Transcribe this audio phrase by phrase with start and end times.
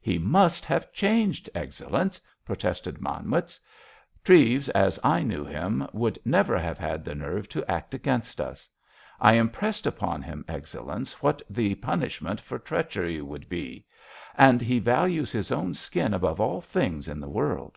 [0.00, 3.60] "He must have changed, Excellenz!" protested Manwitz.
[4.24, 8.70] "Treves, as I knew him, would never have had the nerve to act against us.
[9.20, 13.84] I impressed upon him, Excellenz, what the punishment for treachery would be,
[14.34, 17.76] and he values his own skin above all things in the world."